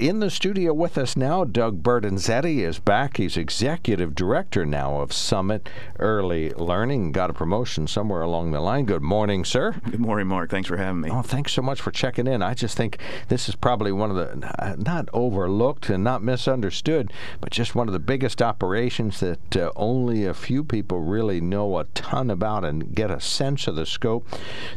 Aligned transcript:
In 0.00 0.18
the 0.18 0.28
studio 0.28 0.74
with 0.74 0.98
us 0.98 1.16
now, 1.16 1.44
Doug 1.44 1.80
Bertanzetti 1.80 2.66
is 2.66 2.80
back. 2.80 3.18
He's 3.18 3.36
executive 3.36 4.16
director 4.16 4.66
now 4.66 5.00
of 5.00 5.12
Summit 5.12 5.68
Early 6.00 6.50
Learning. 6.50 7.12
Got 7.12 7.30
a 7.30 7.32
promotion 7.32 7.86
somewhere 7.86 8.22
along 8.22 8.50
the 8.50 8.60
line. 8.60 8.86
Good 8.86 9.02
morning, 9.02 9.44
sir. 9.44 9.76
Good 9.88 10.00
morning, 10.00 10.26
Mark. 10.26 10.50
Thanks 10.50 10.66
for 10.66 10.78
having 10.78 11.02
me. 11.02 11.10
Oh, 11.12 11.22
thanks 11.22 11.52
so 11.52 11.62
much 11.62 11.80
for 11.80 11.92
checking 11.92 12.26
in. 12.26 12.42
I 12.42 12.54
just 12.54 12.76
think 12.76 12.98
this 13.28 13.48
is 13.48 13.54
probably 13.54 13.92
one 13.92 14.10
of 14.10 14.16
the 14.16 14.52
uh, 14.58 14.74
not 14.76 15.08
overlooked 15.12 15.88
and 15.88 16.02
not 16.02 16.24
misunderstood, 16.24 17.12
but 17.40 17.52
just 17.52 17.76
one 17.76 17.86
of 17.86 17.92
the 17.92 18.00
biggest 18.00 18.42
operations 18.42 19.20
that 19.20 19.56
uh, 19.56 19.70
only 19.76 20.24
a 20.24 20.34
few 20.34 20.64
people 20.64 21.02
really 21.02 21.40
know 21.40 21.78
a 21.78 21.84
ton 21.94 22.30
about 22.30 22.64
and 22.64 22.96
get 22.96 23.12
a 23.12 23.20
sense 23.20 23.68
of 23.68 23.76
the 23.76 23.86
scope. 23.86 24.26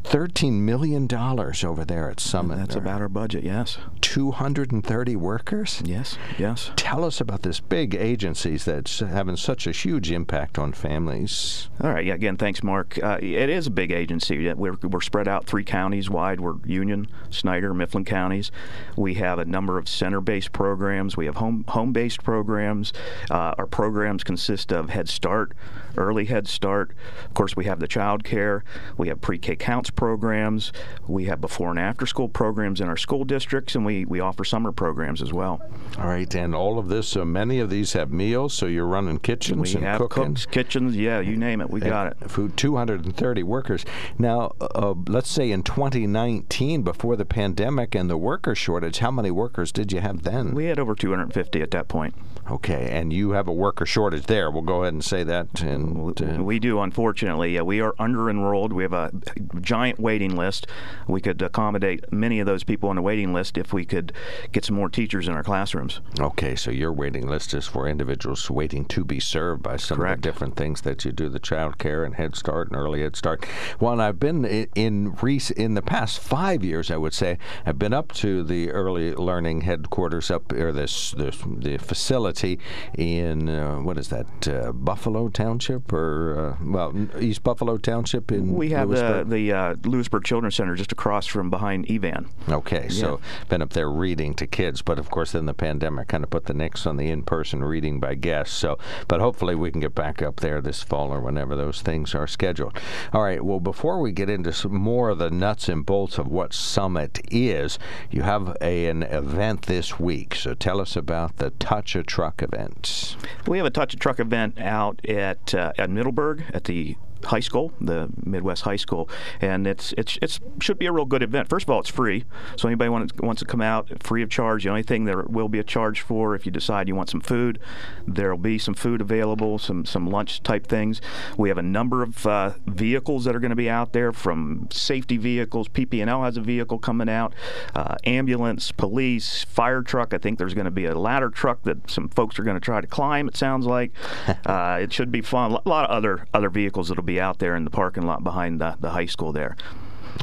Thirteen 0.03 0.63
million 0.63 1.07
dollars 1.07 1.63
over 1.63 1.83
there 1.83 2.07
at 2.07 2.19
Summit. 2.19 2.57
That's 2.59 2.75
about 2.75 3.01
our 3.01 3.09
budget. 3.09 3.43
Yes. 3.43 3.79
Two 3.99 4.29
hundred 4.29 4.71
and 4.71 4.85
thirty 4.85 5.06
workers? 5.15 5.81
Yes, 5.85 6.17
yes. 6.37 6.71
Tell 6.75 7.03
us 7.03 7.21
about 7.21 7.43
this 7.43 7.59
big 7.59 7.95
agencies 7.95 8.65
that's 8.65 8.99
having 8.99 9.37
such 9.37 9.67
a 9.67 9.71
huge 9.71 10.11
impact 10.11 10.57
on 10.57 10.73
families. 10.73 11.69
All 11.81 11.91
right, 11.91 12.05
yeah, 12.05 12.15
again, 12.15 12.37
thanks, 12.37 12.63
Mark. 12.63 13.01
Uh, 13.01 13.17
it 13.21 13.49
is 13.49 13.67
a 13.67 13.71
big 13.71 13.91
agency. 13.91 14.51
We're, 14.53 14.75
we're 14.83 15.01
spread 15.01 15.27
out 15.27 15.45
three 15.45 15.63
counties 15.63 16.09
wide. 16.09 16.39
We're 16.39 16.55
Union, 16.65 17.07
Snyder, 17.29 17.73
Mifflin 17.73 18.05
counties. 18.05 18.51
We 18.95 19.13
have 19.15 19.39
a 19.39 19.45
number 19.45 19.77
of 19.77 19.87
center 19.87 20.21
based 20.21 20.51
programs, 20.51 21.15
we 21.15 21.25
have 21.25 21.35
home, 21.37 21.63
home 21.69 21.93
based 21.93 22.23
programs. 22.23 22.93
Uh, 23.29 23.53
our 23.57 23.67
programs 23.67 24.23
consist 24.23 24.71
of 24.71 24.89
Head 24.89 25.07
Start, 25.07 25.53
early 25.95 26.25
Head 26.25 26.47
Start. 26.47 26.91
Of 27.25 27.33
course, 27.33 27.55
we 27.55 27.65
have 27.65 27.79
the 27.79 27.87
child 27.87 28.23
care, 28.23 28.63
we 28.97 29.07
have 29.07 29.21
pre 29.21 29.37
K 29.37 29.55
counts 29.55 29.89
programs, 29.89 30.73
we 31.07 31.25
have 31.25 31.39
before 31.39 31.69
and 31.69 31.79
after 31.79 32.05
school 32.05 32.29
programs 32.29 32.81
in 32.81 32.87
our 32.87 32.97
school 32.97 33.23
districts, 33.23 33.75
and 33.75 33.85
we, 33.85 34.05
we 34.05 34.19
offer 34.19 34.43
summer 34.43 34.71
programs 34.71 34.96
programs 34.97 35.21
as 35.21 35.31
well. 35.31 35.61
All 35.99 36.07
right, 36.07 36.33
and 36.33 36.55
all 36.55 36.79
of 36.79 36.87
this, 36.87 37.15
uh, 37.15 37.23
many 37.23 37.59
of 37.59 37.69
these 37.69 37.93
have 37.93 38.11
meals, 38.11 38.55
so 38.55 38.65
you're 38.65 38.87
running 38.87 39.19
kitchens 39.19 39.75
we 39.75 39.79
and 39.79 39.97
cooking. 39.99 40.33
cooks, 40.33 40.47
kitchens, 40.47 40.97
yeah, 40.97 41.19
you 41.19 41.37
name 41.37 41.61
it, 41.61 41.69
we 41.69 41.79
got 41.79 42.07
it. 42.07 42.31
Food, 42.31 42.57
230 42.57 43.43
workers. 43.43 43.85
Now, 44.17 44.53
uh, 44.59 44.95
let's 45.07 45.29
say 45.29 45.51
in 45.51 45.61
2019, 45.61 46.81
before 46.81 47.15
the 47.15 47.25
pandemic 47.25 47.93
and 47.93 48.09
the 48.09 48.17
worker 48.17 48.55
shortage, 48.55 48.97
how 48.97 49.11
many 49.11 49.29
workers 49.29 49.71
did 49.71 49.91
you 49.91 49.99
have 49.99 50.23
then? 50.23 50.55
We 50.55 50.65
had 50.65 50.79
over 50.79 50.95
250 50.95 51.61
at 51.61 51.69
that 51.71 51.87
point. 51.87 52.15
Okay, 52.49 52.89
and 52.91 53.11
you 53.11 53.31
have 53.31 53.47
a 53.47 53.53
worker 53.53 53.85
shortage 53.85 54.25
there. 54.25 54.49
We'll 54.49 54.61
go 54.61 54.83
ahead 54.83 54.93
and 54.93 55.03
say 55.03 55.23
that. 55.23 55.61
And, 55.61 56.21
uh, 56.21 56.43
we 56.43 56.59
do, 56.59 56.79
unfortunately. 56.79 57.55
Yeah, 57.55 57.63
we 57.63 57.81
are 57.81 57.93
under 57.99 58.29
enrolled. 58.29 58.71
We 58.71 58.83
have 58.83 58.93
a 58.93 59.11
giant 59.59 59.99
waiting 59.99 60.35
list. 60.35 60.67
We 61.07 61.19
could 61.19 61.41
accommodate 61.41 62.11
many 62.11 62.39
of 62.39 62.45
those 62.45 62.63
people 62.63 62.89
on 62.89 62.95
the 62.95 63.01
waiting 63.01 63.33
list 63.33 63.57
if 63.57 63.73
we 63.73 63.85
could 63.85 64.13
get 64.51 64.63
some 64.63 64.75
more 64.75 64.89
teachers 64.89 65.27
in 65.27 65.33
our 65.33 65.43
classrooms. 65.43 65.99
Okay, 66.19 66.55
so 66.55 66.71
your 66.71 66.93
waiting 66.93 67.27
list 67.27 67.53
is 67.53 67.67
for 67.67 67.87
individuals 67.87 68.49
waiting 68.49 68.85
to 68.85 69.03
be 69.03 69.19
served 69.19 69.63
by 69.63 69.75
some 69.75 69.97
Correct. 69.97 70.19
of 70.19 70.21
the 70.21 70.27
different 70.29 70.55
things 70.55 70.81
that 70.81 71.03
you 71.03 71.11
do, 71.11 71.29
the 71.29 71.39
child 71.39 71.77
care 71.77 72.03
and 72.03 72.15
Head 72.15 72.35
Start 72.35 72.69
and 72.69 72.77
early 72.77 73.01
Head 73.01 73.15
Start. 73.15 73.45
Well, 73.79 73.99
I've 73.99 74.19
been 74.19 74.45
in 74.45 74.67
in, 74.75 75.15
in 75.57 75.73
the 75.73 75.81
past 75.81 76.19
five 76.19 76.63
years, 76.63 76.91
I 76.91 76.97
would 76.97 77.13
say, 77.13 77.37
I've 77.65 77.79
been 77.79 77.93
up 77.93 78.13
to 78.13 78.43
the 78.43 78.71
early 78.71 79.13
learning 79.13 79.61
headquarters 79.61 80.31
up 80.31 80.51
or 80.53 80.71
this, 80.71 81.11
this 81.11 81.37
the 81.45 81.77
facility 81.77 82.36
in 82.43 83.49
uh, 83.49 83.77
what 83.77 83.97
is 83.97 84.09
that 84.09 84.47
uh, 84.47 84.71
Buffalo 84.71 85.29
Township 85.29 85.91
or 85.91 86.57
uh, 86.59 86.63
well 86.63 86.93
East 87.19 87.43
Buffalo 87.43 87.77
Township 87.77 88.31
in 88.31 88.53
we 88.53 88.69
have 88.71 88.89
Lewisburg? 88.89 89.29
the 89.29 89.35
the 89.35 89.53
uh, 89.53 89.75
Lewisburg 89.83 90.23
Children's 90.23 90.55
Center 90.55 90.75
just 90.75 90.91
across 90.91 91.27
from 91.27 91.49
behind 91.49 91.89
Evan. 91.89 92.29
Okay, 92.49 92.87
yeah. 92.89 92.99
so 93.01 93.19
been 93.49 93.61
up 93.61 93.71
there 93.71 93.89
reading 93.89 94.33
to 94.35 94.47
kids, 94.47 94.81
but 94.81 94.99
of 94.99 95.09
course 95.09 95.31
then 95.31 95.45
the 95.45 95.53
pandemic 95.53 96.07
kind 96.07 96.23
of 96.23 96.29
put 96.29 96.45
the 96.45 96.53
nix 96.53 96.85
on 96.85 96.97
the 96.97 97.09
in-person 97.09 97.63
reading 97.63 97.99
by 97.99 98.15
guests. 98.15 98.55
So, 98.55 98.77
but 99.07 99.19
hopefully 99.19 99.55
we 99.55 99.71
can 99.71 99.81
get 99.81 99.95
back 99.95 100.21
up 100.21 100.37
there 100.39 100.61
this 100.61 100.83
fall 100.83 101.13
or 101.13 101.19
whenever 101.19 101.55
those 101.55 101.81
things 101.81 102.15
are 102.15 102.27
scheduled. 102.27 102.77
All 103.13 103.23
right. 103.23 103.43
Well, 103.43 103.59
before 103.59 103.99
we 103.99 104.11
get 104.11 104.29
into 104.29 104.53
some 104.53 104.75
more 104.75 105.09
of 105.09 105.19
the 105.19 105.29
nuts 105.29 105.69
and 105.69 105.85
bolts 105.85 106.17
of 106.17 106.27
what 106.27 106.53
Summit 106.53 107.19
is, 107.31 107.79
you 108.09 108.21
have 108.21 108.55
a, 108.61 108.87
an 108.87 109.03
event 109.03 109.63
this 109.63 109.99
week. 109.99 110.35
So 110.35 110.53
tell 110.53 110.81
us 110.81 110.95
about 110.95 111.37
the 111.37 111.51
Touch 111.51 111.95
a 111.95 112.03
Truck 112.27 112.41
event. 112.41 113.15
We 113.47 113.57
have 113.57 113.65
a 113.65 113.69
Touch 113.69 113.93
a 113.93 113.97
Truck 113.97 114.19
event 114.19 114.59
out 114.59 114.99
at 115.07 115.53
uh, 115.55 115.71
at 115.77 115.89
Middleburg 115.89 116.43
at 116.53 116.65
the 116.65 116.97
high 117.27 117.39
school, 117.39 117.71
the 117.79 118.09
Midd-West 118.25 118.63
High 118.63 118.75
School, 118.75 119.09
and 119.41 119.67
it's 119.67 119.93
it's 119.97 120.17
it 120.21 120.39
should 120.59 120.79
be 120.79 120.85
a 120.85 120.91
real 120.91 121.05
good 121.05 121.23
event. 121.23 121.49
First 121.49 121.65
of 121.65 121.69
all, 121.69 121.79
it's 121.79 121.89
free, 121.89 122.25
so 122.55 122.67
anybody 122.67 122.89
wants 122.89 123.13
wants 123.19 123.39
to 123.39 123.45
come 123.45 123.61
out 123.61 124.03
free 124.03 124.23
of 124.23 124.29
charge. 124.29 124.63
The 124.63 124.69
only 124.69 124.83
thing 124.83 125.05
there 125.05 125.23
will 125.23 125.49
be 125.49 125.59
a 125.59 125.63
charge 125.63 126.01
for 126.01 126.35
if 126.35 126.45
you 126.45 126.51
decide 126.51 126.87
you 126.87 126.95
want 126.95 127.09
some 127.09 127.21
food, 127.21 127.59
there'll 128.07 128.37
be 128.37 128.57
some 128.57 128.73
food 128.73 129.01
available, 129.01 129.57
some 129.59 129.85
some 129.85 130.09
lunch 130.09 130.43
type 130.43 130.67
things. 130.67 131.01
We 131.37 131.49
have 131.49 131.57
a 131.57 131.63
number 131.63 132.03
of 132.03 132.25
uh, 132.25 132.53
vehicles 132.65 133.25
that 133.25 133.35
are 133.35 133.39
going 133.39 133.49
to 133.49 133.55
be 133.55 133.69
out 133.69 133.93
there, 133.93 134.11
from 134.11 134.67
safety 134.71 135.17
vehicles. 135.17 135.67
PP&L 135.67 136.23
has 136.23 136.37
a 136.37 136.41
vehicle 136.41 136.79
coming 136.79 137.09
out, 137.09 137.33
uh, 137.75 137.95
ambulance, 138.05 138.71
police, 138.71 139.43
fire 139.43 139.81
truck. 139.81 140.13
I 140.13 140.17
think 140.17 140.37
there's 140.37 140.53
going 140.53 140.65
to 140.65 140.71
be 140.71 140.85
a 140.85 140.97
ladder 140.97 141.29
truck 141.29 141.63
that 141.63 141.89
some 141.89 142.09
folks 142.09 142.39
are 142.39 142.43
going 142.43 142.55
to 142.55 142.61
try 142.61 142.81
to 142.81 142.87
climb. 142.87 143.27
It 143.27 143.35
sounds 143.35 143.65
like 143.65 143.91
uh, 144.45 144.79
it 144.81 144.93
should 144.93 145.11
be 145.11 145.21
fun. 145.21 145.51
A 145.51 145.69
lot 145.69 145.85
of 145.85 145.91
other 145.91 146.25
other 146.33 146.49
vehicles 146.49 146.89
that'll 146.89 147.03
be 147.03 147.16
out 147.19 147.39
there 147.39 147.55
in 147.55 147.63
the 147.63 147.69
parking 147.69 148.03
lot 148.03 148.23
behind 148.23 148.61
the, 148.61 148.77
the 148.79 148.91
high 148.91 149.05
school 149.05 149.31
there. 149.31 149.55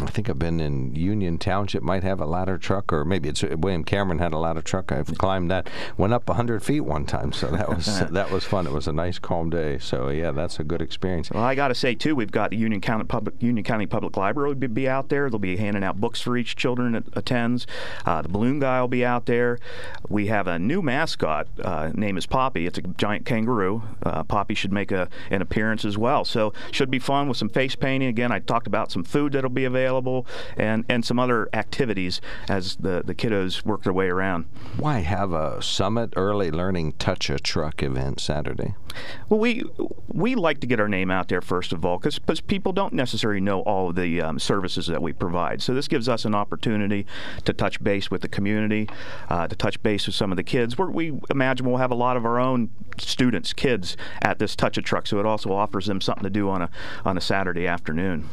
I 0.00 0.06
think 0.06 0.28
I've 0.28 0.38
been 0.38 0.60
in 0.60 0.94
Union 0.94 1.38
Township, 1.38 1.82
might 1.82 2.02
have 2.02 2.20
a 2.20 2.26
ladder 2.26 2.58
truck, 2.58 2.92
or 2.92 3.04
maybe 3.04 3.28
it's 3.28 3.42
William 3.42 3.84
Cameron 3.84 4.18
had 4.18 4.32
a 4.32 4.38
ladder 4.38 4.62
truck. 4.62 4.90
I've 4.90 5.16
climbed 5.18 5.50
that, 5.50 5.68
went 5.96 6.12
up 6.12 6.28
100 6.28 6.62
feet 6.62 6.80
one 6.80 7.06
time, 7.06 7.32
so 7.32 7.48
that 7.48 7.68
was 7.68 7.86
that 8.10 8.30
was 8.30 8.44
fun. 8.44 8.66
It 8.66 8.72
was 8.72 8.88
a 8.88 8.92
nice, 8.92 9.18
calm 9.18 9.50
day. 9.50 9.78
So 9.78 10.08
yeah, 10.08 10.32
that's 10.32 10.58
a 10.58 10.64
good 10.64 10.82
experience. 10.82 11.30
Well, 11.30 11.42
I 11.42 11.54
got 11.54 11.68
to 11.68 11.74
say 11.74 11.94
too, 11.94 12.16
we've 12.16 12.30
got 12.30 12.50
the 12.50 12.56
Union 12.56 12.80
County 12.80 13.04
Public 13.04 13.40
Union 13.40 13.64
County 13.64 13.86
Public 13.86 14.16
Library 14.16 14.48
will 14.48 14.54
be, 14.56 14.66
be 14.66 14.88
out 14.88 15.08
there. 15.08 15.30
They'll 15.30 15.38
be 15.38 15.56
handing 15.56 15.84
out 15.84 16.00
books 16.00 16.20
for 16.20 16.36
each 16.36 16.56
children 16.56 16.92
that 16.92 17.04
attends. 17.14 17.66
Uh, 18.04 18.22
the 18.22 18.28
balloon 18.28 18.58
guy 18.58 18.80
will 18.80 18.88
be 18.88 19.04
out 19.04 19.26
there. 19.26 19.58
We 20.08 20.26
have 20.26 20.46
a 20.46 20.58
new 20.58 20.82
mascot. 20.82 21.46
Uh, 21.62 21.90
name 21.94 22.16
is 22.16 22.26
Poppy. 22.26 22.66
It's 22.66 22.78
a 22.78 22.82
giant 22.82 23.26
kangaroo. 23.26 23.82
Uh, 24.02 24.24
Poppy 24.24 24.54
should 24.54 24.72
make 24.72 24.90
a, 24.90 25.08
an 25.30 25.40
appearance 25.40 25.84
as 25.84 25.96
well. 25.96 26.24
So 26.24 26.52
should 26.72 26.90
be 26.90 26.98
fun 26.98 27.28
with 27.28 27.36
some 27.36 27.48
face 27.48 27.76
painting. 27.76 28.08
Again, 28.08 28.32
I 28.32 28.40
talked 28.40 28.66
about 28.66 28.90
some 28.90 29.04
food 29.04 29.32
that'll 29.32 29.50
be 29.50 29.64
available 29.64 29.73
and, 30.56 30.84
and 30.88 31.04
some 31.04 31.18
other 31.18 31.48
activities 31.52 32.20
as 32.48 32.76
the, 32.76 33.02
the 33.04 33.14
kiddos 33.14 33.64
work 33.64 33.82
their 33.82 33.92
way 33.92 34.08
around. 34.08 34.46
Why 34.76 35.00
have 35.00 35.32
a 35.32 35.62
Summit 35.62 36.12
Early 36.16 36.50
Learning 36.50 36.92
Touch 36.92 37.30
a 37.30 37.38
Truck 37.38 37.82
event 37.82 38.20
Saturday? 38.20 38.74
Well, 39.28 39.40
we 39.40 39.64
we 40.08 40.34
like 40.34 40.60
to 40.60 40.66
get 40.66 40.78
our 40.78 40.88
name 40.88 41.10
out 41.10 41.28
there 41.28 41.40
first 41.40 41.72
of 41.72 41.84
all 41.84 41.98
because 41.98 42.40
people 42.40 42.72
don't 42.72 42.92
necessarily 42.92 43.40
know 43.40 43.60
all 43.62 43.90
of 43.90 43.96
the 43.96 44.20
um, 44.20 44.38
services 44.38 44.86
that 44.86 45.02
we 45.02 45.12
provide. 45.12 45.62
So 45.62 45.74
this 45.74 45.88
gives 45.88 46.08
us 46.08 46.24
an 46.24 46.34
opportunity 46.34 47.06
to 47.44 47.52
touch 47.52 47.82
base 47.82 48.10
with 48.10 48.22
the 48.22 48.28
community, 48.28 48.88
uh, 49.28 49.48
to 49.48 49.56
touch 49.56 49.82
base 49.82 50.06
with 50.06 50.14
some 50.14 50.30
of 50.30 50.36
the 50.36 50.44
kids. 50.44 50.78
We're, 50.78 50.90
we 50.90 51.18
imagine 51.30 51.66
we'll 51.66 51.78
have 51.78 51.90
a 51.90 51.96
lot 51.96 52.16
of 52.16 52.24
our 52.24 52.38
own 52.38 52.70
students, 52.98 53.52
kids, 53.52 53.96
at 54.22 54.38
this 54.38 54.54
Touch 54.54 54.78
a 54.78 54.82
Truck. 54.82 55.06
So 55.06 55.18
it 55.18 55.26
also 55.26 55.52
offers 55.52 55.86
them 55.86 56.00
something 56.00 56.24
to 56.24 56.30
do 56.30 56.48
on 56.48 56.62
a 56.62 56.70
on 57.04 57.16
a 57.16 57.20
Saturday 57.20 57.66
afternoon. 57.66 58.28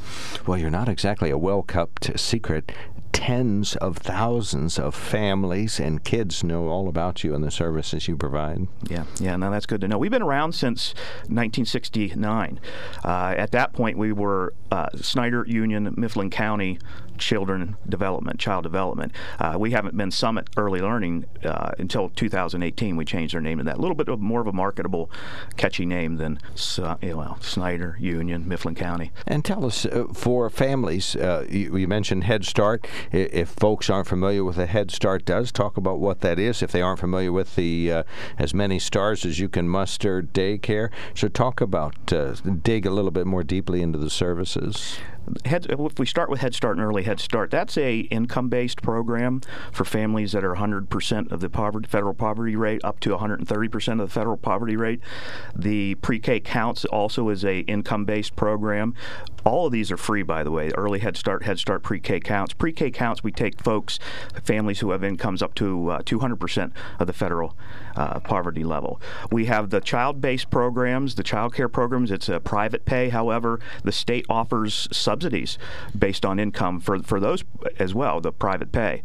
Well, 0.45 0.57
you're 0.57 0.69
not 0.69 0.89
exactly 0.89 1.30
a 1.31 1.37
well 1.37 1.63
kept 1.63 2.19
secret 2.19 2.71
tens 3.11 3.75
of 3.77 3.97
thousands 3.97 4.79
of 4.79 4.95
families 4.95 5.79
and 5.79 6.03
kids 6.03 6.43
know 6.43 6.67
all 6.67 6.87
about 6.87 7.23
you 7.23 7.35
and 7.35 7.43
the 7.43 7.51
services 7.51 8.07
you 8.07 8.15
provide. 8.15 8.67
Yeah, 8.89 9.03
yeah, 9.19 9.35
no, 9.35 9.51
that's 9.51 9.65
good 9.65 9.81
to 9.81 9.87
know. 9.87 9.97
We've 9.97 10.11
been 10.11 10.21
around 10.21 10.53
since 10.53 10.93
1969. 11.27 12.59
Uh, 13.03 13.35
at 13.37 13.51
that 13.51 13.73
point, 13.73 13.97
we 13.97 14.11
were 14.11 14.53
uh, 14.71 14.87
Snyder 14.95 15.45
Union, 15.47 15.93
Mifflin 15.97 16.29
County 16.29 16.79
Children 17.21 17.77
Development, 17.87 18.39
Child 18.39 18.63
Development. 18.63 19.11
Uh, 19.39 19.55
we 19.57 19.71
haven't 19.71 19.95
been 19.95 20.11
Summit 20.11 20.49
Early 20.57 20.81
Learning 20.81 21.25
uh, 21.43 21.71
until 21.77 22.09
2018. 22.09 22.95
We 22.95 23.05
changed 23.05 23.35
our 23.35 23.41
name 23.41 23.59
to 23.59 23.63
that. 23.63 23.77
A 23.77 23.81
little 23.81 23.95
bit 23.95 24.09
of 24.09 24.19
more 24.19 24.41
of 24.41 24.47
a 24.47 24.53
marketable, 24.53 25.09
catchy 25.57 25.85
name 25.85 26.17
than 26.17 26.39
uh, 26.79 27.35
Snyder 27.39 27.97
Union, 27.99 28.47
Mifflin 28.47 28.75
County. 28.75 29.11
And 29.27 29.45
tell 29.45 29.65
us, 29.65 29.85
uh, 29.85 30.05
for 30.13 30.49
families, 30.49 31.15
you, 31.15 31.77
you 31.77 31.87
mentioned 31.87 32.25
Head 32.25 32.45
Start 32.45 32.87
if 33.11 33.49
folks 33.49 33.89
aren't 33.89 34.07
familiar 34.07 34.43
with 34.43 34.57
what 34.57 34.69
Head 34.69 34.91
Start 34.91 35.25
does, 35.25 35.51
talk 35.51 35.77
about 35.77 35.99
what 35.99 36.21
that 36.21 36.39
is. 36.39 36.61
If 36.61 36.71
they 36.71 36.81
aren't 36.81 36.99
familiar 36.99 37.31
with 37.31 37.55
the 37.55 37.91
uh, 37.91 38.03
as 38.37 38.53
many 38.53 38.79
stars 38.79 39.25
as 39.25 39.39
you 39.39 39.49
can 39.49 39.67
muster 39.67 40.21
daycare, 40.21 40.89
so 41.15 41.27
talk 41.27 41.61
about 41.61 42.11
uh, 42.11 42.33
dig 42.63 42.85
a 42.85 42.91
little 42.91 43.11
bit 43.11 43.25
more 43.25 43.43
deeply 43.43 43.81
into 43.81 43.97
the 43.97 44.09
services. 44.09 44.97
Head, 45.45 45.67
if 45.69 45.99
we 45.99 46.05
start 46.05 46.29
with 46.29 46.41
Head 46.41 46.55
Start 46.55 46.77
and 46.77 46.85
Early 46.85 47.03
Head 47.03 47.19
Start, 47.19 47.51
that's 47.51 47.77
a 47.77 47.99
income-based 47.99 48.81
program 48.81 49.41
for 49.71 49.85
families 49.85 50.31
that 50.31 50.43
are 50.43 50.55
100% 50.55 51.31
of 51.31 51.39
the 51.39 51.49
poverty, 51.49 51.87
federal 51.87 52.13
poverty 52.13 52.55
rate 52.55 52.81
up 52.83 52.99
to 53.01 53.11
130% 53.11 53.91
of 53.93 53.97
the 53.97 54.07
federal 54.07 54.37
poverty 54.37 54.75
rate. 54.75 54.99
The 55.55 55.95
pre-K 55.95 56.39
counts 56.39 56.85
also 56.85 57.29
is 57.29 57.45
a 57.45 57.59
income-based 57.59 58.35
program. 58.35 58.95
All 59.43 59.67
of 59.67 59.71
these 59.71 59.91
are 59.91 59.97
free, 59.97 60.23
by 60.23 60.43
the 60.43 60.51
way. 60.51 60.71
Early 60.71 60.99
Head 60.99 61.17
Start, 61.17 61.43
Head 61.43 61.59
Start, 61.59 61.83
pre-K 61.83 62.19
counts. 62.19 62.53
Pre-K 62.53 62.91
counts, 62.91 63.23
we 63.23 63.31
take 63.31 63.61
folks, 63.61 63.99
families 64.43 64.79
who 64.79 64.91
have 64.91 65.03
incomes 65.03 65.41
up 65.41 65.53
to 65.55 65.89
uh, 65.91 66.01
200% 66.01 66.71
of 66.99 67.07
the 67.07 67.13
federal 67.13 67.55
uh, 67.95 68.19
poverty 68.19 68.63
level. 68.63 69.01
We 69.31 69.45
have 69.45 69.69
the 69.69 69.81
child-based 69.81 70.49
programs, 70.49 71.15
the 71.15 71.23
child 71.23 71.53
care 71.53 71.69
programs. 71.69 72.11
It's 72.11 72.29
a 72.29 72.39
private 72.39 72.85
pay. 72.85 73.09
However, 73.09 73.59
the 73.83 73.91
state 73.91 74.25
offers 74.29 74.87
subsidies 75.11 75.57
based 75.97 76.25
on 76.25 76.39
income 76.39 76.79
for, 76.79 76.97
for 77.03 77.19
those 77.19 77.43
as 77.79 77.93
well, 77.93 78.21
the 78.21 78.31
private 78.31 78.71
pay. 78.71 79.03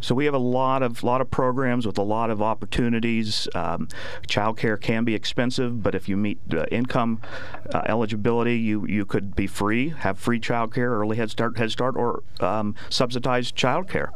So 0.00 0.14
we 0.14 0.24
have 0.24 0.34
a 0.34 0.38
lot 0.38 0.82
of 0.82 1.02
lot 1.02 1.20
of 1.20 1.30
programs 1.30 1.86
with 1.86 1.98
a 1.98 2.02
lot 2.02 2.30
of 2.30 2.40
opportunities. 2.42 3.48
Um, 3.54 3.88
childcare 4.26 4.80
can 4.80 5.04
be 5.04 5.14
expensive, 5.14 5.82
but 5.82 5.94
if 5.94 6.08
you 6.08 6.16
meet 6.16 6.38
uh, 6.52 6.64
income 6.70 7.20
uh, 7.72 7.82
eligibility, 7.86 8.58
you 8.58 8.86
you 8.86 9.04
could 9.04 9.34
be 9.34 9.46
free, 9.46 9.90
have 9.90 10.18
free 10.18 10.40
childcare, 10.40 10.90
early 10.90 11.16
Head 11.16 11.30
Start, 11.30 11.58
Head 11.58 11.70
Start, 11.70 11.96
or 11.96 12.22
um, 12.40 12.74
subsidized 12.88 13.56
childcare. 13.56 14.10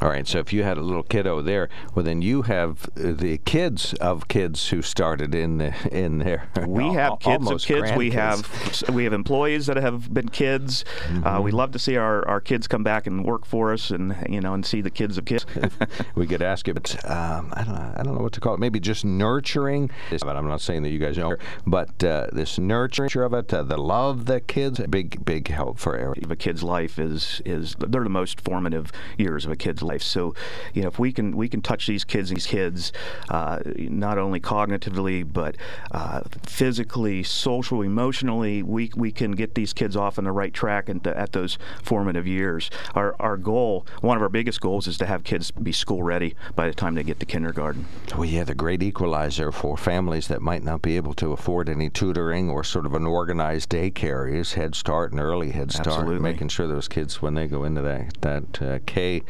All 0.00 0.08
right. 0.08 0.26
So 0.26 0.38
if 0.38 0.52
you 0.52 0.62
had 0.62 0.78
a 0.78 0.80
little 0.80 1.02
kiddo 1.02 1.42
there, 1.42 1.68
well, 1.94 2.04
then 2.04 2.22
you 2.22 2.42
have 2.42 2.88
the 2.94 3.38
kids 3.38 3.92
of 3.94 4.28
kids 4.28 4.68
who 4.68 4.82
started 4.82 5.34
in 5.34 5.58
the, 5.58 5.74
in 5.92 6.18
there. 6.18 6.48
We 6.66 6.88
have 6.94 7.18
kids 7.18 7.50
of 7.50 7.62
kids. 7.62 7.92
We 7.92 8.10
have 8.10 8.90
we 8.90 9.04
have 9.04 9.12
employees 9.12 9.66
that 9.66 9.76
have 9.76 10.12
been 10.12 10.28
kids. 10.28 10.84
Mm-hmm. 11.04 11.26
Uh, 11.26 11.40
we 11.40 11.50
love 11.50 11.72
to 11.72 11.78
see 11.78 11.96
our, 11.96 12.26
our 12.26 12.40
kids 12.40 12.66
come 12.66 12.82
back 12.82 13.06
and 13.06 13.24
work 13.24 13.44
for 13.44 13.72
us, 13.72 13.90
and 13.90 14.16
you 14.28 14.40
know, 14.40 14.54
and 14.54 14.64
see 14.64 14.80
the 14.80 14.89
the 14.90 14.96
kids 14.96 15.18
of 15.18 15.24
kids. 15.24 15.46
we 16.14 16.26
could 16.26 16.42
ask 16.42 16.68
it, 16.68 16.74
but 16.74 17.10
um, 17.10 17.52
I 17.54 17.64
don't 17.64 17.74
know. 17.74 17.92
I 17.96 18.02
don't 18.02 18.14
know 18.14 18.22
what 18.22 18.32
to 18.32 18.40
call 18.40 18.54
it. 18.54 18.60
Maybe 18.60 18.80
just 18.80 19.04
nurturing. 19.04 19.90
I'm 20.22 20.48
not 20.48 20.60
saying 20.60 20.82
that 20.82 20.90
you 20.90 20.98
guys 20.98 21.16
know, 21.16 21.36
but 21.66 22.02
uh, 22.04 22.28
this 22.32 22.58
nurturing 22.58 23.10
of 23.16 23.34
it, 23.34 23.52
uh, 23.52 23.62
the 23.62 23.76
love 23.76 24.26
that 24.26 24.46
kids, 24.46 24.80
a 24.80 24.88
big 24.88 25.24
big 25.24 25.48
help 25.48 25.78
for. 25.78 26.14
A 26.30 26.36
kid's 26.36 26.62
life 26.62 26.98
is 26.98 27.42
is 27.44 27.76
they're 27.78 28.04
the 28.04 28.08
most 28.08 28.40
formative 28.40 28.92
years 29.18 29.44
of 29.44 29.52
a 29.52 29.56
kid's 29.56 29.82
life. 29.82 30.02
So, 30.02 30.34
you 30.74 30.82
know, 30.82 30.88
if 30.88 30.98
we 30.98 31.12
can 31.12 31.36
we 31.36 31.48
can 31.48 31.62
touch 31.62 31.86
these 31.86 32.04
kids, 32.04 32.30
these 32.30 32.46
kids, 32.46 32.92
uh, 33.28 33.60
not 33.76 34.18
only 34.18 34.40
cognitively 34.40 35.30
but 35.30 35.56
uh, 35.92 36.20
physically, 36.46 37.22
socially, 37.22 37.86
emotionally, 37.86 38.62
we 38.62 38.90
we 38.96 39.12
can 39.12 39.32
get 39.32 39.54
these 39.54 39.72
kids 39.72 39.96
off 39.96 40.18
on 40.18 40.24
the 40.24 40.32
right 40.32 40.52
track 40.54 40.88
and 40.88 41.06
at 41.06 41.32
those 41.32 41.58
formative 41.82 42.26
years. 42.26 42.70
Our 42.94 43.14
our 43.20 43.36
goal, 43.36 43.86
one 44.00 44.16
of 44.16 44.22
our 44.22 44.28
biggest 44.28 44.60
goals 44.60 44.79
goals 44.80 44.88
is 44.88 44.96
to 44.96 45.04
have 45.04 45.24
kids 45.24 45.50
be 45.50 45.72
school 45.72 46.02
ready 46.02 46.34
by 46.56 46.66
the 46.66 46.72
time 46.72 46.94
they 46.94 47.02
get 47.02 47.20
to 47.20 47.26
kindergarten. 47.26 47.84
Well, 48.16 48.24
yeah, 48.24 48.44
the 48.44 48.54
great 48.54 48.82
equalizer 48.82 49.52
for 49.52 49.76
families 49.76 50.28
that 50.28 50.40
might 50.40 50.62
not 50.62 50.80
be 50.80 50.96
able 50.96 51.12
to 51.14 51.32
afford 51.32 51.68
any 51.68 51.90
tutoring 51.90 52.48
or 52.48 52.64
sort 52.64 52.86
of 52.86 52.94
an 52.94 53.04
organized 53.06 53.68
daycare 53.68 54.32
is 54.32 54.54
Head 54.54 54.74
Start 54.74 55.12
and 55.12 55.20
early 55.20 55.50
Head 55.50 55.70
Start, 55.70 55.88
Absolutely. 55.88 56.20
making 56.20 56.48
sure 56.48 56.66
those 56.66 56.88
kids 56.88 57.20
when 57.20 57.34
they 57.34 57.46
go 57.46 57.64
into 57.64 57.82
that 57.82 58.20
that 58.22 58.62
uh, 58.62 58.78
K 58.86 59.22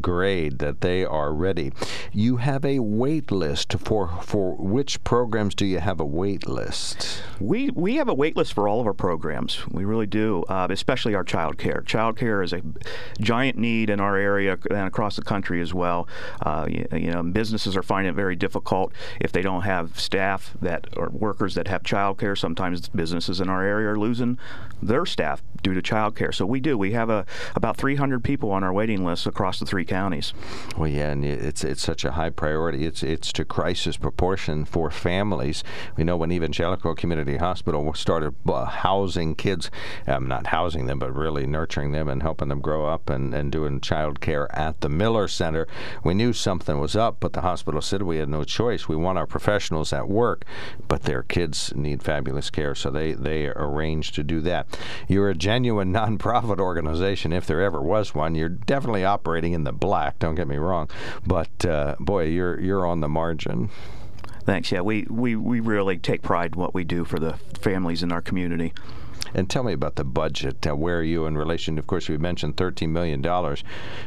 grade 0.00 0.60
that 0.60 0.80
they 0.80 1.04
are 1.04 1.34
ready. 1.34 1.72
You 2.12 2.38
have 2.38 2.64
a 2.64 2.78
wait 2.78 3.30
list 3.30 3.74
for 3.78 4.08
for 4.22 4.54
which 4.56 5.02
programs 5.04 5.54
do 5.54 5.66
you 5.66 5.80
have 5.80 6.00
a 6.00 6.06
wait 6.06 6.46
list? 6.46 7.22
We 7.38 7.70
we 7.70 7.96
have 7.96 8.08
a 8.08 8.14
wait 8.14 8.36
list 8.36 8.54
for 8.54 8.66
all 8.66 8.80
of 8.80 8.86
our 8.86 8.94
programs. 8.94 9.66
We 9.68 9.84
really 9.84 10.06
do, 10.06 10.44
uh, 10.48 10.68
especially 10.70 11.14
our 11.14 11.24
child 11.24 11.58
care. 11.58 11.82
Child 11.82 12.16
care 12.16 12.42
is 12.42 12.54
a 12.54 12.62
giant 13.20 13.58
need 13.58 13.90
in 13.90 14.00
our 14.00 14.16
area 14.16 14.56
and 14.70 14.86
across 14.86 15.16
the 15.16 15.22
country 15.22 15.60
as 15.60 15.74
well. 15.74 16.08
Uh, 16.44 16.66
you, 16.68 16.86
you, 16.92 17.10
know, 17.10 17.22
businesses 17.22 17.76
are 17.76 17.82
finding 17.82 18.12
it 18.12 18.16
very 18.16 18.36
difficult 18.36 18.92
if 19.20 19.32
they 19.32 19.42
don't 19.42 19.62
have 19.62 19.98
staff 19.98 20.54
that 20.60 20.86
or 20.96 21.08
workers 21.10 21.54
that 21.54 21.68
have 21.68 21.82
childcare. 21.82 22.36
Sometimes 22.36 22.88
businesses 22.88 23.40
in 23.40 23.48
our 23.48 23.62
area 23.62 23.88
are 23.88 23.98
losing 23.98 24.38
their 24.82 25.04
staff 25.06 25.42
due 25.62 25.74
to 25.74 25.82
childcare. 25.82 26.34
So 26.34 26.46
we 26.46 26.60
do. 26.60 26.76
We 26.78 26.92
have 26.92 27.10
a 27.10 27.26
about 27.54 27.76
300 27.76 28.22
people 28.24 28.50
on 28.50 28.64
our 28.64 28.72
waiting 28.72 29.04
list 29.04 29.26
across 29.26 29.58
the 29.58 29.66
three 29.66 29.84
counties. 29.84 30.32
Well, 30.76 30.88
yeah, 30.88 31.10
and 31.10 31.24
it's 31.24 31.64
it's 31.64 31.82
such 31.82 32.04
a 32.04 32.12
high 32.12 32.30
priority. 32.30 32.86
It's 32.86 33.02
it's 33.02 33.32
to 33.34 33.44
crisis 33.44 33.96
proportion 33.96 34.64
for 34.64 34.90
families. 34.90 35.62
We 35.96 36.04
know 36.04 36.16
when 36.16 36.32
Evangelical 36.32 36.94
Community 36.94 37.36
Hospital 37.36 37.92
started 37.94 38.34
uh, 38.48 38.64
housing 38.64 39.34
kids, 39.34 39.70
um, 40.06 40.28
not 40.28 40.48
housing 40.48 40.86
them, 40.86 40.98
but 40.98 41.14
really 41.14 41.46
nurturing 41.46 41.92
them 41.92 42.08
and 42.08 42.22
helping 42.22 42.48
them 42.48 42.60
grow 42.60 42.86
up 42.86 43.10
and, 43.10 43.34
and 43.34 43.52
doing 43.52 43.80
child 43.80 44.20
care 44.20 44.54
at 44.60 44.80
the 44.82 44.88
Miller 44.88 45.26
Center. 45.26 45.66
We 46.04 46.14
knew 46.14 46.32
something 46.32 46.78
was 46.78 46.94
up, 46.94 47.16
but 47.18 47.32
the 47.32 47.40
hospital 47.40 47.80
said 47.80 48.02
we 48.02 48.18
had 48.18 48.28
no 48.28 48.44
choice. 48.44 48.88
We 48.88 48.96
want 48.96 49.18
our 49.18 49.26
professionals 49.26 49.92
at 49.92 50.08
work, 50.08 50.44
but 50.86 51.04
their 51.04 51.22
kids 51.22 51.72
need 51.74 52.02
fabulous 52.02 52.50
care, 52.50 52.74
so 52.74 52.90
they, 52.90 53.12
they 53.12 53.46
arranged 53.48 54.14
to 54.16 54.22
do 54.22 54.40
that. 54.42 54.78
You're 55.08 55.30
a 55.30 55.34
genuine 55.34 55.92
nonprofit 56.00 56.60
organization, 56.60 57.32
if 57.32 57.46
there 57.46 57.62
ever 57.62 57.80
was 57.80 58.14
one. 58.14 58.34
You're 58.34 58.48
definitely 58.50 59.04
operating 59.04 59.54
in 59.54 59.64
the 59.64 59.72
black, 59.72 60.18
don't 60.18 60.34
get 60.34 60.48
me 60.48 60.56
wrong, 60.56 60.90
but 61.26 61.64
uh, 61.64 61.96
boy, 61.98 62.24
you're, 62.24 62.60
you're 62.60 62.86
on 62.86 63.00
the 63.00 63.08
margin. 63.08 63.70
Thanks. 64.44 64.72
Yeah, 64.72 64.80
we, 64.80 65.06
we, 65.08 65.36
we 65.36 65.60
really 65.60 65.98
take 65.98 66.22
pride 66.22 66.54
in 66.54 66.60
what 66.60 66.74
we 66.74 66.84
do 66.84 67.04
for 67.04 67.18
the 67.18 67.34
families 67.60 68.02
in 68.02 68.12
our 68.12 68.22
community. 68.22 68.72
And 69.34 69.48
tell 69.48 69.62
me 69.62 69.72
about 69.72 69.96
the 69.96 70.04
budget. 70.04 70.66
Uh, 70.66 70.76
where 70.76 70.98
are 70.98 71.02
you 71.02 71.26
in 71.26 71.36
relation? 71.36 71.78
Of 71.78 71.86
course, 71.86 72.08
we 72.08 72.16
mentioned 72.18 72.56
$13 72.56 72.88
million. 72.90 73.22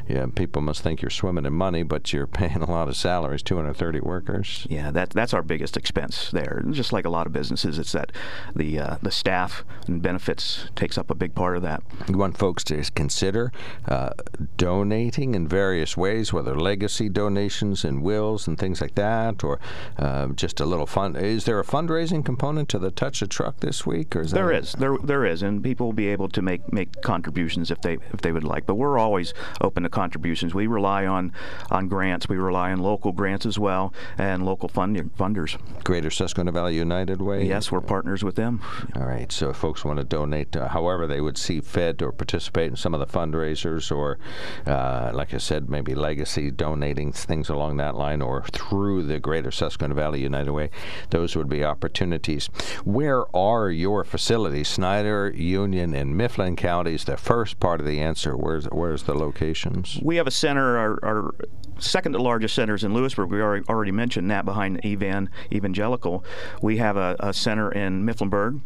Yeah, 0.07 0.25
people 0.35 0.61
must 0.61 0.81
think 0.81 1.01
you're 1.01 1.09
swimming 1.09 1.45
in 1.45 1.53
money, 1.53 1.83
but 1.83 2.13
you're 2.13 2.27
paying 2.33 2.61
a 2.61 2.69
lot 2.69 2.87
of 2.87 2.95
salaries, 2.95 3.43
230 3.43 3.99
workers. 4.01 4.67
Yeah, 4.69 4.91
that, 4.91 5.11
that's 5.11 5.33
our 5.33 5.41
biggest 5.41 5.77
expense 5.77 6.31
there. 6.31 6.63
Just 6.71 6.93
like 6.93 7.05
a 7.05 7.09
lot 7.09 7.27
of 7.27 7.33
businesses, 7.33 7.79
it's 7.79 7.91
that 7.93 8.11
the, 8.55 8.79
uh, 8.79 8.97
the 9.01 9.11
staff 9.11 9.63
and 9.87 10.01
benefits 10.01 10.69
takes 10.75 10.97
up 10.97 11.09
a 11.09 11.15
big 11.15 11.35
part 11.35 11.55
of 11.55 11.63
that. 11.63 11.83
You 12.07 12.17
want 12.17 12.37
folks 12.37 12.63
to 12.65 12.83
consider 12.95 13.51
uh, 13.87 14.11
donating 14.57 15.35
in 15.35 15.47
various 15.47 15.95
ways, 15.95 16.33
whether 16.33 16.55
legacy 16.55 17.09
donations 17.09 17.83
and 17.83 18.01
wills 18.01 18.47
and 18.47 18.57
things 18.57 18.81
like 18.81 18.95
that, 18.95 19.43
or 19.43 19.59
uh, 19.97 20.27
just 20.29 20.59
a 20.59 20.65
little 20.65 20.85
fun. 20.85 21.15
Is 21.15 21.45
there 21.45 21.59
a 21.59 21.63
fundraising 21.63 22.25
component 22.25 22.69
to 22.69 22.79
the 22.79 22.91
Touch 22.91 23.21
a 23.21 23.27
Truck 23.27 23.59
this 23.59 23.85
week? 23.85 24.15
Or 24.15 24.21
is 24.21 24.31
there 24.31 24.51
is. 24.51 24.73
There, 24.73 24.97
there 25.03 25.12
is, 25.21 25.43
and 25.43 25.63
people 25.63 25.87
will 25.87 25.93
be 25.93 26.07
able 26.07 26.29
to 26.29 26.41
make 26.41 26.73
make 26.73 27.01
contributions 27.01 27.69
if 27.71 27.81
they 27.81 27.97
if 28.13 28.21
they 28.21 28.31
would 28.31 28.43
like. 28.43 28.65
But 28.65 28.75
we're 28.75 28.97
always 28.97 29.33
open 29.61 29.83
to 29.83 29.89
contributions. 29.89 30.53
We 30.53 30.67
rely 30.67 31.05
on 31.05 31.31
on 31.69 31.87
grants. 31.87 32.27
We 32.27 32.37
rely 32.37 32.71
on 32.71 32.79
local 32.79 33.11
grants 33.11 33.45
as 33.45 33.59
well 33.59 33.93
and 34.17 34.45
local 34.45 34.69
fund, 34.69 34.97
funders. 35.17 35.57
Greater 35.83 36.09
Susquehanna 36.09 36.51
Valley 36.51 36.75
United 36.75 37.21
Way. 37.21 37.45
Yes, 37.45 37.71
we're 37.71 37.81
partners 37.81 38.23
with 38.23 38.35
them. 38.35 38.61
All 38.95 39.05
right. 39.05 39.31
So 39.31 39.49
if 39.49 39.57
folks 39.57 39.85
want 39.85 39.97
to 39.99 40.03
donate, 40.03 40.55
uh, 40.55 40.67
however 40.69 41.07
they 41.07 41.21
would 41.21 41.37
see 41.37 41.61
fit, 41.61 42.01
or 42.01 42.11
participate 42.11 42.69
in 42.69 42.75
some 42.75 42.93
of 42.93 42.99
the 42.99 43.05
fundraisers, 43.05 43.91
or 43.95 44.17
uh, 44.65 45.11
like 45.13 45.33
I 45.33 45.37
said, 45.37 45.69
maybe 45.69 45.95
legacy 45.95 46.51
donating 46.51 47.11
things 47.11 47.49
along 47.49 47.77
that 47.77 47.95
line, 47.95 48.21
or 48.21 48.43
through 48.43 49.03
the 49.03 49.19
Greater 49.19 49.51
Susquehanna 49.51 49.95
Valley 49.95 50.21
United 50.21 50.51
Way, 50.51 50.69
those 51.09 51.35
would 51.35 51.49
be 51.49 51.63
opportunities. 51.63 52.47
Where 52.83 53.25
are 53.35 53.69
your 53.69 54.03
facilities? 54.03 54.67
Snyder, 54.67 55.02
Union, 55.33 55.93
and 55.93 56.17
Mifflin 56.17 56.55
counties. 56.55 57.05
The 57.05 57.17
first 57.17 57.59
part 57.59 57.79
of 57.79 57.85
the 57.85 57.99
answer, 57.99 58.35
where's 58.35 58.65
where's 58.65 59.03
the 59.03 59.13
locations? 59.13 59.99
We 60.01 60.15
have 60.17 60.27
a 60.27 60.31
center, 60.31 60.77
our, 60.77 60.99
our 61.03 61.35
second 61.79 62.15
largest 62.15 62.55
centers 62.55 62.83
in 62.83 62.93
Lewisburg. 62.93 63.29
We 63.29 63.41
already, 63.41 63.65
already 63.67 63.91
mentioned 63.91 64.29
that 64.31 64.45
behind 64.45 64.85
Evan 64.85 65.29
Evangelical. 65.51 66.23
We 66.61 66.77
have 66.77 66.97
a, 66.97 67.15
a 67.19 67.33
center 67.33 67.71
in 67.71 68.05
Mifflinburg. 68.05 68.61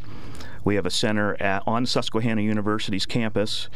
We 0.64 0.76
have 0.76 0.86
a 0.86 0.92
center 0.92 1.42
at, 1.42 1.64
on 1.66 1.86
Susquehanna 1.86 2.42
University's 2.42 3.06
campus. 3.06 3.70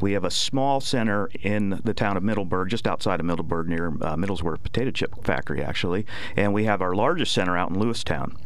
We 0.00 0.12
have 0.12 0.22
a 0.22 0.30
small 0.30 0.80
center 0.80 1.28
in 1.42 1.80
the 1.82 1.92
town 1.92 2.16
of 2.16 2.22
Middleburg, 2.22 2.68
just 2.68 2.86
outside 2.86 3.18
of 3.18 3.26
Middleburg, 3.26 3.68
near 3.68 3.88
uh, 3.88 4.14
Middlesworth 4.14 4.62
Potato 4.62 4.92
Chip 4.92 5.24
Factory, 5.24 5.60
actually. 5.60 6.06
And 6.36 6.54
we 6.54 6.62
have 6.64 6.80
our 6.80 6.94
largest 6.94 7.34
center 7.34 7.56
out 7.56 7.70
in 7.70 7.76
Lewistown. 7.76 8.36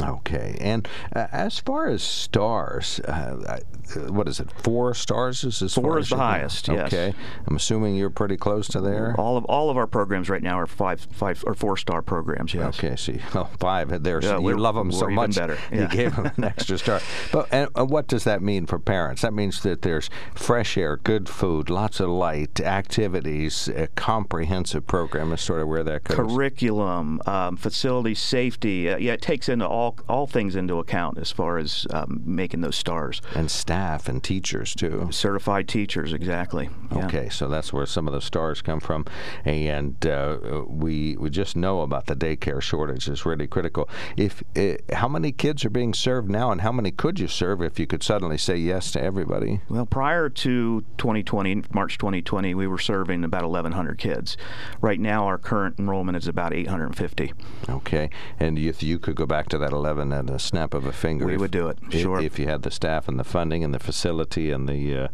Okay, 0.00 0.56
and 0.60 0.88
uh, 1.14 1.26
as 1.32 1.58
far 1.58 1.88
as 1.88 2.02
stars, 2.02 3.00
uh, 3.00 3.60
what 4.08 4.28
is 4.28 4.40
it? 4.40 4.50
Four 4.62 4.94
stars 4.94 5.44
is 5.44 5.62
as 5.62 5.74
four 5.74 5.98
is 5.98 6.08
the 6.08 6.16
highest. 6.16 6.68
Yes. 6.68 6.92
Okay, 6.92 7.14
I'm 7.46 7.56
assuming 7.56 7.94
you're 7.94 8.10
pretty 8.10 8.36
close 8.36 8.66
to 8.68 8.80
there. 8.80 9.14
All 9.18 9.36
of 9.36 9.44
all 9.44 9.70
of 9.70 9.76
our 9.76 9.86
programs 9.86 10.28
right 10.28 10.42
now 10.42 10.58
are 10.58 10.66
five 10.66 11.06
five 11.12 11.42
or 11.46 11.54
four 11.54 11.76
star 11.76 12.02
programs. 12.02 12.54
Yes. 12.54 12.78
Okay, 12.78 12.96
see, 12.96 13.20
oh, 13.34 13.48
five 13.58 14.02
there. 14.02 14.20
Yeah, 14.20 14.38
you 14.38 14.56
love 14.56 14.74
them 14.74 14.90
so 14.90 15.08
much. 15.08 15.36
Better. 15.36 15.58
Yeah. 15.70 15.82
You 15.82 15.88
gave 15.88 16.16
them 16.16 16.30
an 16.36 16.44
extra 16.44 16.78
star. 16.78 17.00
But 17.32 17.48
and, 17.52 17.68
and 17.74 17.90
what 17.90 18.06
does 18.06 18.24
that 18.24 18.42
mean 18.42 18.66
for 18.66 18.78
parents? 18.78 19.22
That 19.22 19.32
means 19.32 19.62
that 19.62 19.82
there's 19.82 20.10
fresh 20.34 20.76
air, 20.76 20.96
good 20.98 21.28
food, 21.28 21.70
lots 21.70 22.00
of 22.00 22.08
light, 22.08 22.60
activities, 22.60 23.68
a 23.68 23.88
comprehensive 23.88 24.86
program 24.86 25.32
is 25.32 25.40
sort 25.40 25.60
of 25.62 25.68
where 25.68 25.82
that 25.84 26.04
goes. 26.04 26.16
Curriculum, 26.16 27.20
um, 27.26 27.56
facility 27.56 28.14
safety. 28.14 28.88
Uh, 28.88 28.96
yeah, 28.98 29.12
it 29.12 29.22
takes 29.22 29.48
into 29.48 29.66
all 29.66 29.83
all 30.08 30.26
things 30.26 30.56
into 30.56 30.78
account 30.78 31.18
as 31.18 31.30
far 31.30 31.58
as 31.58 31.86
um, 31.90 32.22
making 32.24 32.60
those 32.60 32.76
stars. 32.76 33.20
And 33.34 33.50
staff 33.50 34.08
and 34.08 34.22
teachers 34.22 34.74
too. 34.74 35.08
Certified 35.10 35.68
teachers, 35.68 36.12
exactly. 36.12 36.70
Yeah. 36.94 37.06
Okay, 37.06 37.28
so 37.28 37.48
that's 37.48 37.72
where 37.72 37.86
some 37.86 38.06
of 38.06 38.14
the 38.14 38.20
stars 38.20 38.62
come 38.62 38.80
from, 38.80 39.04
and 39.44 40.04
uh, 40.06 40.64
we 40.66 41.16
we 41.16 41.30
just 41.30 41.56
know 41.56 41.82
about 41.82 42.06
the 42.06 42.16
daycare 42.16 42.60
shortage 42.60 43.08
is 43.08 43.26
really 43.26 43.46
critical. 43.46 43.88
If 44.16 44.42
uh, 44.56 44.74
how 44.94 45.08
many 45.08 45.32
kids 45.32 45.64
are 45.64 45.70
being 45.70 45.94
served 45.94 46.30
now, 46.30 46.50
and 46.50 46.60
how 46.60 46.72
many 46.72 46.90
could 46.90 47.18
you 47.20 47.28
serve 47.28 47.62
if 47.62 47.78
you 47.78 47.86
could 47.86 48.02
suddenly 48.02 48.38
say 48.38 48.56
yes 48.56 48.92
to 48.92 49.02
everybody? 49.02 49.60
Well, 49.68 49.86
prior 49.86 50.28
to 50.28 50.80
2020, 50.98 51.64
March 51.72 51.98
2020, 51.98 52.54
we 52.54 52.66
were 52.66 52.78
serving 52.78 53.24
about 53.24 53.42
1,100 53.42 53.98
kids. 53.98 54.36
Right 54.80 55.00
now, 55.00 55.26
our 55.26 55.38
current 55.38 55.78
enrollment 55.78 56.16
is 56.16 56.28
about 56.28 56.52
850. 56.52 57.32
Okay, 57.68 58.10
and 58.38 58.58
if 58.58 58.82
you 58.82 58.98
could 58.98 59.16
go 59.16 59.26
back 59.26 59.48
to 59.50 59.58
that 59.58 59.72
11 59.74 60.12
at 60.12 60.30
a 60.30 60.38
snap 60.38 60.74
of 60.74 60.86
a 60.86 60.92
finger, 60.92 61.26
we 61.26 61.34
if, 61.34 61.40
would 61.40 61.50
do 61.50 61.68
it. 61.68 61.78
Sure. 61.90 62.20
If 62.20 62.38
you 62.38 62.46
had 62.46 62.62
the 62.62 62.70
staff 62.70 63.08
and 63.08 63.18
the 63.18 63.24
funding 63.24 63.62
and 63.64 63.74
the 63.74 63.78
facility 63.78 64.50
and 64.50 64.68
the 64.68 64.96
uh, 64.96 65.08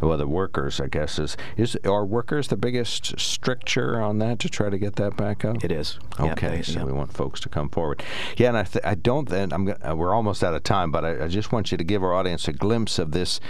well, 0.00 0.16
the 0.16 0.26
workers, 0.26 0.80
I 0.80 0.86
guess 0.86 1.18
is 1.18 1.36
is 1.56 1.76
are 1.84 2.04
workers 2.04 2.48
the 2.48 2.56
biggest 2.56 3.18
stricture 3.18 4.00
on 4.00 4.18
that 4.18 4.38
to 4.40 4.48
try 4.48 4.70
to 4.70 4.78
get 4.78 4.96
that 4.96 5.16
back 5.16 5.44
up? 5.44 5.64
It 5.64 5.72
is. 5.72 5.98
Okay, 6.18 6.56
yeah, 6.56 6.62
so 6.62 6.78
yeah. 6.80 6.84
we 6.84 6.92
want 6.92 7.12
folks 7.12 7.40
to 7.40 7.48
come 7.48 7.68
forward. 7.68 8.02
Yeah, 8.36 8.48
and 8.48 8.56
I, 8.56 8.64
th- 8.64 8.84
I 8.84 8.94
don't. 8.94 9.30
And 9.30 9.52
I'm. 9.52 9.68
Uh, 9.68 9.94
we're 9.94 10.14
almost 10.14 10.42
out 10.44 10.54
of 10.54 10.62
time, 10.62 10.90
but 10.90 11.04
I, 11.04 11.24
I, 11.24 11.28
just 11.28 11.52
want 11.52 11.72
you 11.72 11.78
to 11.78 11.84
give 11.84 12.02
our 12.02 12.14
audience 12.14 12.48
a 12.48 12.52
glimpse 12.52 12.98
of 12.98 13.12
this. 13.12 13.40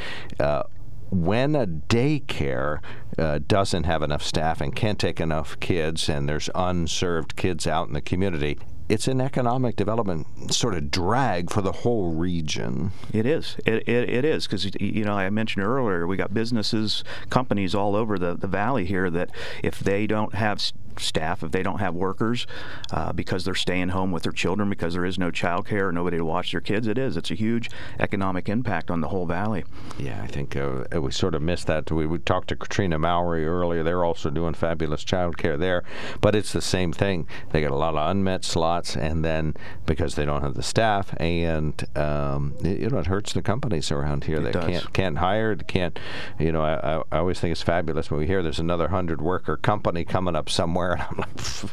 Uh, 0.40 0.64
when 1.11 1.54
a 1.54 1.66
daycare 1.66 2.80
uh, 3.18 3.38
doesn't 3.47 3.85
have 3.85 4.02
enough 4.02 4.23
staff 4.23 4.61
and 4.61 4.75
can't 4.75 4.99
take 4.99 5.21
enough 5.21 5.59
kids, 5.61 6.09
and 6.09 6.28
there's 6.28 6.50
unserved 6.54 7.37
kids 7.37 7.66
out 7.66 7.87
in 7.87 7.94
the 7.94 8.00
community, 8.00 8.59
it's 8.88 9.08
an 9.08 9.20
economic 9.20 9.76
development 9.76 10.26
sort 10.52 10.74
of 10.74 10.90
drag 10.90 11.50
for 11.50 11.62
the 11.62 11.72
whole 11.72 12.12
region. 12.12 12.92
It 13.12 13.26
is. 13.26 13.56
It, 13.64 13.88
it, 13.88 14.10
it 14.10 14.24
is 14.24 14.46
because 14.46 14.70
you 14.78 15.04
know 15.04 15.14
I 15.14 15.30
mentioned 15.30 15.64
earlier 15.64 16.06
we 16.06 16.16
got 16.16 16.34
businesses, 16.34 17.02
companies 17.30 17.74
all 17.74 17.96
over 17.96 18.18
the, 18.18 18.34
the 18.34 18.46
valley 18.46 18.84
here 18.84 19.08
that 19.10 19.30
if 19.62 19.80
they 19.80 20.06
don't 20.06 20.34
have 20.34 20.60
staff, 21.00 21.42
if 21.42 21.50
they 21.50 21.62
don't 21.62 21.80
have 21.80 21.94
workers, 21.94 22.46
uh, 22.90 23.12
because 23.12 23.44
they're 23.44 23.54
staying 23.54 23.90
home 23.90 24.12
with 24.12 24.22
their 24.22 24.32
children 24.32 24.68
because 24.68 24.94
there 24.94 25.04
is 25.04 25.18
no 25.18 25.30
child 25.30 25.66
care 25.66 25.88
or 25.88 25.92
nobody 25.92 26.16
to 26.16 26.24
watch 26.24 26.52
their 26.52 26.60
kids, 26.60 26.86
it 26.86 26.98
is. 26.98 27.16
It's 27.16 27.30
a 27.30 27.34
huge 27.34 27.70
economic 27.98 28.48
impact 28.48 28.90
on 28.90 29.00
the 29.00 29.08
whole 29.08 29.26
valley. 29.26 29.64
Yeah, 29.98 30.22
I 30.22 30.26
think 30.26 30.56
uh, 30.56 30.84
we 31.00 31.10
sort 31.10 31.34
of 31.34 31.42
missed 31.42 31.66
that. 31.66 31.90
We, 31.90 32.06
we 32.06 32.18
talked 32.18 32.48
to 32.48 32.56
Katrina 32.56 32.98
Mowry 32.98 33.46
earlier. 33.46 33.82
They're 33.82 34.04
also 34.04 34.30
doing 34.30 34.54
fabulous 34.54 35.04
child 35.04 35.36
care 35.36 35.56
there, 35.56 35.84
but 36.20 36.34
it's 36.34 36.52
the 36.52 36.60
same 36.60 36.92
thing. 36.92 37.26
They 37.50 37.60
got 37.60 37.70
a 37.70 37.76
lot 37.76 37.94
of 37.94 38.10
unmet 38.10 38.44
slots, 38.44 38.96
and 38.96 39.24
then 39.24 39.54
because 39.86 40.14
they 40.14 40.24
don't 40.24 40.42
have 40.42 40.54
the 40.54 40.62
staff, 40.62 41.14
and 41.20 41.82
um, 41.96 42.54
it, 42.64 42.80
you 42.80 42.90
know 42.90 42.98
it 42.98 43.06
hurts 43.06 43.32
the 43.32 43.42
companies 43.42 43.90
around 43.90 44.24
here. 44.24 44.38
It 44.38 44.44
they 44.44 44.52
does. 44.52 44.64
can't 44.64 44.92
can't 44.92 45.18
hire, 45.18 45.54
they 45.54 45.64
can't. 45.64 45.98
You 46.38 46.52
know, 46.52 46.62
I, 46.62 47.02
I 47.14 47.18
always 47.18 47.40
think 47.40 47.52
it's 47.52 47.62
fabulous 47.62 48.10
when 48.10 48.20
we 48.20 48.26
hear 48.26 48.42
there's 48.42 48.58
another 48.58 48.88
hundred 48.88 49.20
worker 49.20 49.56
company 49.56 50.04
coming 50.04 50.36
up 50.36 50.48
somewhere, 50.50 50.83
and 50.98 51.02
I'm 51.02 51.18
like. 51.18 51.70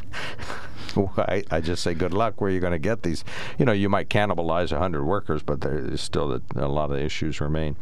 I, 1.16 1.42
I, 1.50 1.60
just 1.60 1.82
say 1.82 1.94
good 1.94 2.12
luck 2.12 2.40
where 2.40 2.50
you're 2.50 2.60
going 2.60 2.72
to 2.72 2.78
get 2.78 3.02
these. 3.02 3.24
You 3.58 3.64
know, 3.64 3.72
you 3.72 3.88
might 3.88 4.10
cannibalize 4.10 4.72
100 4.72 5.04
workers, 5.04 5.42
but 5.42 5.62
there's 5.62 6.02
still 6.02 6.32
a, 6.32 6.42
a 6.54 6.68
lot 6.68 6.90
of 6.90 6.98
issues 6.98 7.40
remain. 7.40 7.76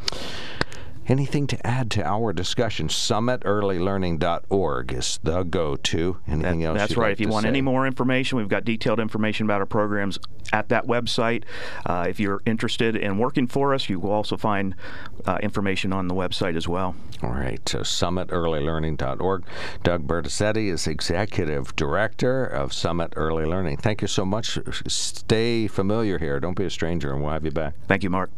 Anything 1.10 1.46
to 1.48 1.66
add 1.66 1.90
to 1.90 2.06
our 2.06 2.32
discussion? 2.32 2.86
SummitEarlyLearning.org 2.86 4.92
is 4.92 5.18
the 5.24 5.42
go-to. 5.42 6.18
Anything 6.28 6.60
that, 6.60 6.66
else? 6.66 6.78
That's 6.78 6.96
right. 6.96 7.08
like 7.08 7.14
if 7.14 7.20
you 7.20 7.26
want 7.26 7.42
say? 7.42 7.48
any 7.48 7.62
more 7.62 7.84
information, 7.84 8.38
we've 8.38 8.46
got 8.46 8.64
detailed 8.64 9.00
information 9.00 9.44
about 9.44 9.60
our 9.60 9.66
programs 9.66 10.20
at 10.52 10.68
that 10.68 10.86
website. 10.86 11.42
Uh, 11.84 12.06
if 12.08 12.20
you're 12.20 12.40
interested 12.46 12.94
in 12.94 13.18
working 13.18 13.48
for 13.48 13.74
us, 13.74 13.88
you 13.88 13.98
will 13.98 14.12
also 14.12 14.36
find 14.36 14.76
uh, 15.26 15.36
information 15.42 15.92
on 15.92 16.06
the 16.06 16.14
website 16.14 16.56
as 16.56 16.68
well. 16.68 16.94
All 17.24 17.30
right. 17.30 17.58
So 17.68 17.80
SummitEarlyLearning.org. 17.80 19.44
Doug 19.82 20.06
Bertanzetti 20.06 20.70
is 20.70 20.86
Executive 20.86 21.74
Director 21.74 22.44
of 22.44 22.72
Summit 22.72 23.14
Early 23.16 23.46
Learning. 23.46 23.76
Thank 23.76 24.00
you 24.00 24.06
so 24.06 24.24
much. 24.24 24.60
Stay 24.86 25.66
familiar 25.66 26.20
here. 26.20 26.38
Don't 26.38 26.56
be 26.56 26.66
a 26.66 26.70
stranger, 26.70 27.12
and 27.12 27.20
we'll 27.20 27.32
have 27.32 27.44
you 27.44 27.50
back. 27.50 27.74
Thank 27.88 28.04
you, 28.04 28.10
Mark. 28.10 28.30